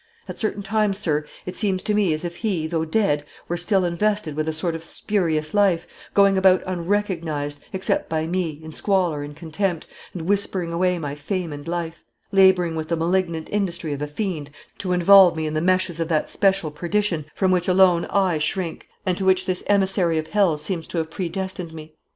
[0.27, 3.85] At certain times, sir, it seems to me as if he, though dead, were still
[3.85, 5.85] invested with a sort of spurious life;
[6.15, 9.85] going about unrecognized, except by me, in squalor and contempt,
[10.15, 14.49] and whispering away my fame and life; laboring with the malignant industry of a fiend
[14.79, 18.87] to involve me in the meshes of that special perdition from which alone I shrink,
[19.05, 21.93] and to which this emissary of hell seems to have predestined me.